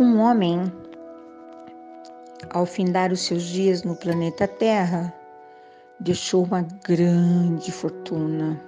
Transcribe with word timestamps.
Um 0.00 0.18
homem, 0.18 0.72
ao 2.48 2.64
findar 2.64 3.12
os 3.12 3.20
seus 3.20 3.42
dias 3.42 3.82
no 3.82 3.94
planeta 3.94 4.48
Terra, 4.48 5.12
deixou 6.00 6.42
uma 6.42 6.62
grande 6.82 7.70
fortuna, 7.70 8.58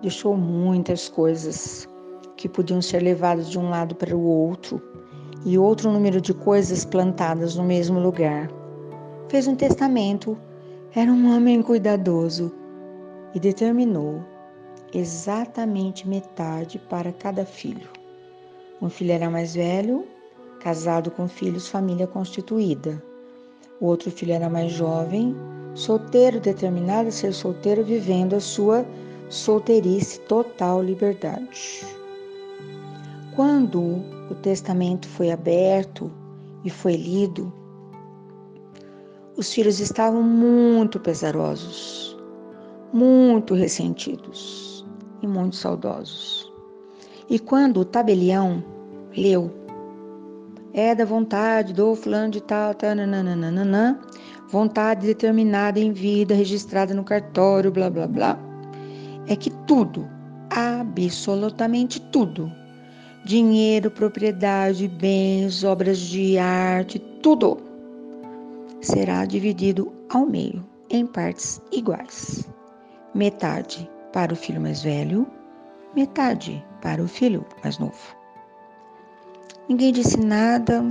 deixou 0.00 0.36
muitas 0.36 1.08
coisas 1.08 1.88
que 2.36 2.48
podiam 2.48 2.80
ser 2.80 3.02
levadas 3.02 3.50
de 3.50 3.58
um 3.58 3.70
lado 3.70 3.96
para 3.96 4.16
o 4.16 4.22
outro 4.22 4.80
e 5.44 5.58
outro 5.58 5.90
número 5.90 6.20
de 6.20 6.32
coisas 6.32 6.84
plantadas 6.84 7.56
no 7.56 7.64
mesmo 7.64 7.98
lugar. 7.98 8.48
Fez 9.28 9.48
um 9.48 9.56
testamento, 9.56 10.38
era 10.94 11.10
um 11.10 11.34
homem 11.34 11.60
cuidadoso 11.60 12.54
e 13.34 13.40
determinou 13.40 14.22
exatamente 14.94 16.06
metade 16.06 16.78
para 16.78 17.12
cada 17.12 17.44
filho. 17.44 17.88
Um 18.80 18.88
filho 18.88 19.10
era 19.10 19.28
mais 19.28 19.52
velho, 19.52 20.06
casado 20.66 21.12
com 21.12 21.28
filhos, 21.28 21.68
família 21.68 22.08
constituída. 22.08 23.00
O 23.80 23.86
outro 23.86 24.10
filho 24.10 24.32
era 24.32 24.50
mais 24.50 24.72
jovem, 24.72 25.32
solteiro, 25.74 26.40
determinado 26.40 27.06
a 27.06 27.12
ser 27.12 27.32
solteiro, 27.32 27.84
vivendo 27.84 28.34
a 28.34 28.40
sua 28.40 28.84
solteirice, 29.28 30.18
total 30.22 30.82
liberdade. 30.82 31.86
Quando 33.36 33.80
o 34.28 34.34
testamento 34.42 35.06
foi 35.06 35.30
aberto 35.30 36.10
e 36.64 36.70
foi 36.70 36.96
lido, 36.96 37.52
os 39.36 39.52
filhos 39.52 39.78
estavam 39.78 40.20
muito 40.20 40.98
pesarosos, 40.98 42.18
muito 42.92 43.54
ressentidos 43.54 44.84
e 45.22 45.28
muito 45.28 45.54
saudosos. 45.54 46.52
E 47.30 47.38
quando 47.38 47.78
o 47.78 47.84
tabelião 47.84 48.64
leu, 49.16 49.64
é 50.76 50.94
da 50.94 51.06
vontade 51.06 51.72
do 51.72 51.94
fulano 51.94 52.30
de 52.30 52.42
tal, 52.42 52.74
tá, 52.74 52.94
nananana, 52.94 53.98
vontade 54.50 55.06
determinada 55.06 55.80
em 55.80 55.90
vida, 55.90 56.34
registrada 56.34 56.92
no 56.92 57.02
cartório, 57.02 57.72
blá 57.72 57.88
blá 57.88 58.06
blá, 58.06 58.38
é 59.26 59.34
que 59.34 59.48
tudo, 59.66 60.06
absolutamente 60.50 61.98
tudo, 61.98 62.52
dinheiro, 63.24 63.90
propriedade, 63.90 64.86
bens, 64.86 65.64
obras 65.64 65.98
de 65.98 66.36
arte, 66.36 66.98
tudo, 67.22 67.56
será 68.82 69.24
dividido 69.24 69.90
ao 70.10 70.26
meio, 70.26 70.62
em 70.90 71.06
partes 71.06 71.58
iguais. 71.72 72.46
Metade 73.14 73.90
para 74.12 74.34
o 74.34 74.36
filho 74.36 74.60
mais 74.60 74.82
velho, 74.82 75.26
metade 75.94 76.62
para 76.82 77.02
o 77.02 77.08
filho 77.08 77.46
mais 77.64 77.78
novo. 77.78 78.25
Ninguém 79.68 79.92
disse 79.92 80.16
nada, 80.20 80.84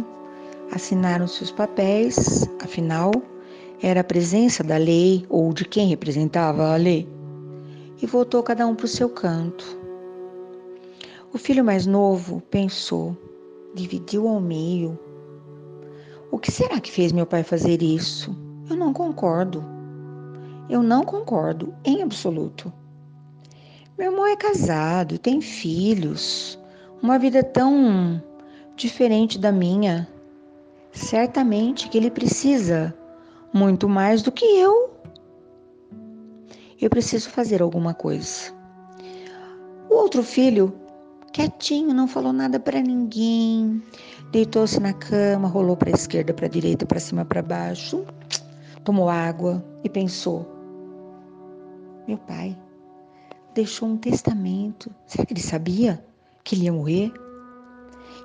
assinaram 0.69 1.27
seus 1.27 1.49
papéis, 1.49 2.45
afinal, 2.61 3.13
era 3.81 4.01
a 4.01 4.03
presença 4.03 4.61
da 4.65 4.75
lei 4.75 5.25
ou 5.29 5.53
de 5.53 5.63
quem 5.63 5.87
representava 5.87 6.73
a 6.73 6.75
lei, 6.75 7.07
e 8.01 8.05
voltou 8.05 8.43
cada 8.43 8.67
um 8.67 8.75
para 8.75 8.83
o 8.83 8.89
seu 8.89 9.07
canto. 9.07 9.65
O 11.31 11.37
filho 11.37 11.63
mais 11.63 11.85
novo 11.85 12.41
pensou, 12.51 13.15
dividiu 13.73 14.27
ao 14.27 14.41
meio. 14.41 14.99
O 16.29 16.37
que 16.37 16.51
será 16.51 16.81
que 16.81 16.91
fez 16.91 17.13
meu 17.13 17.25
pai 17.25 17.43
fazer 17.43 17.81
isso? 17.81 18.35
Eu 18.69 18.75
não 18.75 18.91
concordo. 18.91 19.63
Eu 20.69 20.83
não 20.83 21.05
concordo 21.05 21.73
em 21.85 22.03
absoluto. 22.03 22.73
Meu 23.97 24.11
irmão 24.11 24.27
é 24.27 24.35
casado, 24.35 25.17
tem 25.17 25.39
filhos, 25.39 26.59
uma 27.01 27.17
vida 27.17 27.41
tão 27.41 28.21
diferente 28.75 29.37
da 29.39 29.51
minha. 29.51 30.07
Certamente 30.91 31.89
que 31.89 31.97
ele 31.97 32.09
precisa 32.09 32.95
muito 33.53 33.87
mais 33.87 34.21
do 34.21 34.31
que 34.31 34.45
eu. 34.45 34.93
Eu 36.79 36.89
preciso 36.89 37.29
fazer 37.29 37.61
alguma 37.61 37.93
coisa. 37.93 38.53
O 39.89 39.95
outro 39.95 40.23
filho, 40.23 40.73
quietinho, 41.31 41.93
não 41.93 42.07
falou 42.07 42.33
nada 42.33 42.59
para 42.59 42.81
ninguém, 42.81 43.81
deitou-se 44.31 44.79
na 44.79 44.93
cama, 44.93 45.47
rolou 45.47 45.77
para 45.77 45.89
a 45.89 45.93
esquerda, 45.93 46.33
para 46.33 46.47
a 46.47 46.49
direita, 46.49 46.85
para 46.85 46.99
cima, 46.99 47.23
para 47.23 47.41
baixo, 47.41 48.05
tomou 48.83 49.09
água 49.09 49.63
e 49.83 49.89
pensou: 49.89 50.45
meu 52.07 52.17
pai 52.17 52.57
deixou 53.53 53.87
um 53.87 53.97
testamento. 53.97 54.93
Será 55.07 55.25
que 55.25 55.33
ele 55.33 55.41
sabia 55.41 56.03
que 56.43 56.55
ele 56.55 56.65
ia 56.65 56.73
morrer? 56.73 57.11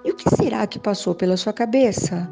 E 0.05 0.11
o 0.11 0.17
que 0.17 0.29
será 0.35 0.67
que 0.67 0.79
passou 0.79 1.15
pela 1.15 1.37
sua 1.37 1.53
cabeça 1.53 2.29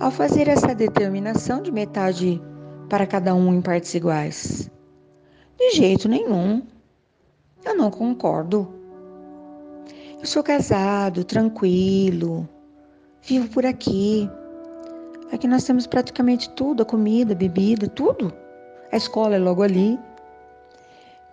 ao 0.00 0.10
fazer 0.10 0.48
essa 0.48 0.74
determinação 0.74 1.62
de 1.62 1.70
metade 1.70 2.40
para 2.88 3.06
cada 3.06 3.34
um 3.34 3.54
em 3.54 3.60
partes 3.60 3.94
iguais? 3.94 4.70
De 5.58 5.70
jeito 5.72 6.08
nenhum. 6.08 6.62
Eu 7.64 7.76
não 7.76 7.90
concordo. 7.90 8.68
Eu 10.20 10.26
sou 10.26 10.42
casado, 10.42 11.22
tranquilo, 11.24 12.48
vivo 13.22 13.48
por 13.48 13.66
aqui. 13.66 14.28
Aqui 15.30 15.46
nós 15.46 15.64
temos 15.64 15.86
praticamente 15.86 16.48
tudo: 16.50 16.82
a 16.82 16.86
comida, 16.86 17.32
a 17.32 17.36
bebida, 17.36 17.88
tudo. 17.88 18.32
A 18.90 18.96
escola 18.96 19.36
é 19.36 19.38
logo 19.38 19.62
ali. 19.62 19.98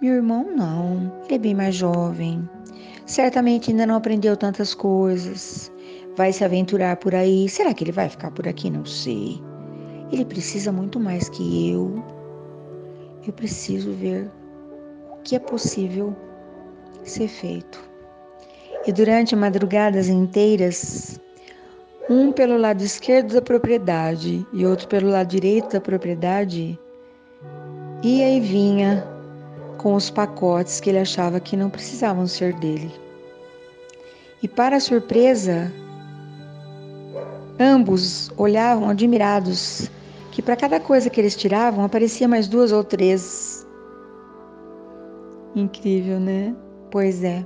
Meu 0.01 0.15
irmão 0.15 0.43
não, 0.43 1.11
ele 1.25 1.35
é 1.35 1.37
bem 1.37 1.53
mais 1.53 1.75
jovem. 1.75 2.49
Certamente 3.11 3.71
ainda 3.71 3.85
não 3.85 3.95
aprendeu 3.95 4.37
tantas 4.37 4.73
coisas. 4.73 5.69
Vai 6.15 6.31
se 6.31 6.45
aventurar 6.45 6.95
por 6.95 7.13
aí. 7.13 7.49
Será 7.49 7.73
que 7.73 7.83
ele 7.83 7.91
vai 7.91 8.07
ficar 8.07 8.31
por 8.31 8.47
aqui? 8.47 8.69
Não 8.69 8.85
sei. 8.85 9.37
Ele 10.13 10.23
precisa 10.23 10.71
muito 10.71 10.97
mais 10.97 11.27
que 11.27 11.71
eu. 11.71 12.01
Eu 13.27 13.33
preciso 13.33 13.91
ver 13.91 14.31
o 15.11 15.17
que 15.25 15.35
é 15.35 15.39
possível 15.39 16.15
ser 17.03 17.27
feito. 17.27 17.83
E 18.87 18.93
durante 18.93 19.35
madrugadas 19.35 20.07
inteiras, 20.07 21.19
um 22.09 22.31
pelo 22.31 22.57
lado 22.57 22.81
esquerdo 22.81 23.33
da 23.33 23.41
propriedade 23.41 24.47
e 24.53 24.65
outro 24.65 24.87
pelo 24.87 25.09
lado 25.09 25.27
direito 25.27 25.73
da 25.73 25.81
propriedade, 25.81 26.79
ia 28.01 28.37
e 28.37 28.39
vinha 28.39 29.05
com 29.77 29.95
os 29.95 30.09
pacotes 30.09 30.79
que 30.79 30.89
ele 30.91 30.99
achava 30.99 31.41
que 31.41 31.57
não 31.57 31.69
precisavam 31.69 32.25
ser 32.25 32.53
dele. 32.53 33.00
E 34.41 34.47
para 34.47 34.79
surpresa, 34.79 35.71
ambos 37.59 38.31
olhavam 38.37 38.89
admirados 38.89 39.89
que 40.31 40.41
para 40.41 40.55
cada 40.55 40.79
coisa 40.79 41.09
que 41.09 41.19
eles 41.19 41.35
tiravam 41.35 41.85
aparecia 41.85 42.27
mais 42.27 42.47
duas 42.47 42.71
ou 42.71 42.83
três. 42.83 43.67
Incrível, 45.55 46.19
né? 46.19 46.55
Pois 46.89 47.23
é. 47.23 47.45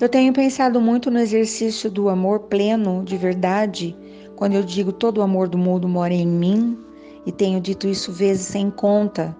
Eu 0.00 0.08
tenho 0.08 0.32
pensado 0.32 0.80
muito 0.80 1.10
no 1.10 1.18
exercício 1.18 1.90
do 1.90 2.08
amor 2.08 2.40
pleno, 2.40 3.02
de 3.04 3.16
verdade, 3.16 3.96
quando 4.36 4.54
eu 4.54 4.62
digo 4.62 4.92
todo 4.92 5.18
o 5.18 5.22
amor 5.22 5.48
do 5.48 5.58
mundo 5.58 5.88
mora 5.88 6.14
em 6.14 6.26
mim, 6.26 6.78
e 7.26 7.32
tenho 7.32 7.60
dito 7.60 7.86
isso 7.86 8.12
vezes 8.12 8.46
sem 8.46 8.70
conta 8.70 9.36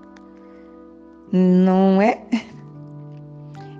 não 1.33 2.00
é? 2.00 2.22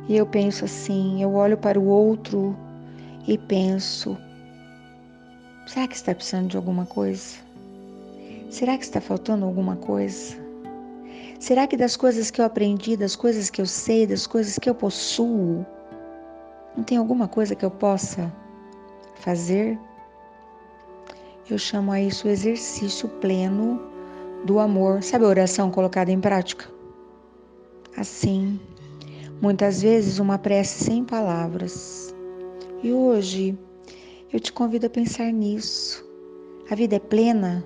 E 0.09 0.17
eu 0.17 0.25
penso 0.25 0.65
assim, 0.65 1.23
eu 1.23 1.35
olho 1.35 1.59
para 1.59 1.79
o 1.79 1.85
outro 1.87 2.57
e 3.28 3.37
penso: 3.37 4.16
será 5.66 5.87
que 5.87 5.94
está 5.94 6.15
precisando 6.15 6.49
de 6.49 6.56
alguma 6.56 6.87
coisa? 6.87 7.37
Será 8.50 8.77
que 8.78 8.84
está 8.84 9.00
faltando 9.03 9.44
alguma 9.44 9.77
coisa? 9.77 10.34
Será 11.38 11.67
que 11.67 11.76
das 11.76 11.94
coisas 11.94 12.31
que 12.31 12.41
eu 12.41 12.44
aprendi, 12.47 12.97
das 12.97 13.14
coisas 13.14 13.50
que 13.50 13.61
eu 13.61 13.67
sei, 13.67 14.06
das 14.06 14.26
coisas 14.26 14.58
que 14.58 14.69
eu 14.69 14.75
possuo, 14.75 15.64
não 16.75 16.82
tem 16.82 16.97
alguma 16.97 17.29
coisa 17.29 17.55
que 17.55 17.64
eu 17.64 17.70
possa 17.70 18.32
fazer? 19.17 19.79
Eu 21.50 21.58
chamo 21.58 21.93
a 21.93 22.00
isso 22.00 22.26
o 22.26 22.31
exercício 22.31 23.08
pleno 23.20 23.81
do 24.44 24.58
amor. 24.58 25.03
Sabe 25.03 25.26
a 25.26 25.29
oração 25.29 25.70
colocada 25.70 26.11
em 26.11 26.20
prática? 26.20 26.67
Assim, 27.97 28.58
muitas 29.41 29.82
vezes 29.82 30.19
uma 30.19 30.38
prece 30.38 30.85
sem 30.85 31.05
palavras. 31.05 32.14
E 32.81 32.93
hoje 32.93 33.59
eu 34.33 34.39
te 34.39 34.53
convido 34.53 34.87
a 34.87 34.91
pensar 34.91 35.33
nisso. 35.33 36.07
A 36.71 36.77
vida 36.77 36.95
é 36.95 37.01
plena, 37.01 37.65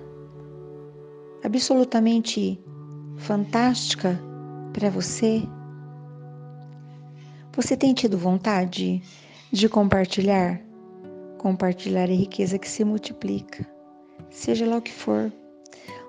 absolutamente 1.43 2.59
fantástica 3.17 4.19
para 4.73 4.89
você. 4.89 5.43
Você 7.55 7.77
tem 7.77 7.93
tido 7.93 8.17
vontade 8.17 9.03
de 9.51 9.69
compartilhar? 9.69 10.59
Compartilhar 11.37 12.09
é 12.09 12.15
riqueza 12.15 12.57
que 12.57 12.67
se 12.67 12.83
multiplica, 12.83 13.67
seja 14.31 14.65
lá 14.65 14.77
o 14.77 14.81
que 14.81 14.91
for. 14.91 15.31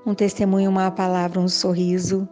Um 0.07 0.15
testemunho, 0.15 0.71
uma 0.71 0.91
palavra, 0.91 1.41
um 1.41 1.49
sorriso, 1.49 2.27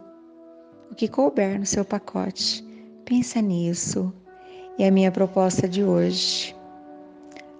o 0.89 0.95
que 0.95 1.07
couber 1.07 1.59
no 1.59 1.67
seu 1.67 1.85
pacote. 1.85 2.65
Pensa 3.05 3.41
nisso. 3.41 4.11
E 4.79 4.83
a 4.83 4.89
minha 4.89 5.11
proposta 5.11 5.67
de 5.67 5.83
hoje. 5.83 6.55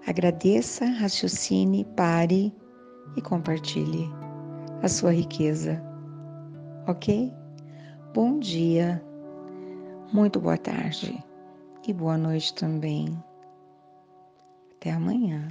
Agradeça, 0.05 0.85
raciocine, 0.85 1.85
pare 1.95 2.53
e 3.15 3.21
compartilhe 3.21 4.09
a 4.81 4.87
sua 4.89 5.13
riqueza. 5.13 5.81
Ok? 6.87 7.33
Bom 8.13 8.37
dia, 8.37 9.01
muito 10.11 10.41
boa 10.41 10.57
tarde 10.57 11.23
e 11.87 11.93
boa 11.93 12.17
noite 12.17 12.53
também. 12.53 13.17
Até 14.75 14.91
amanhã. 14.91 15.49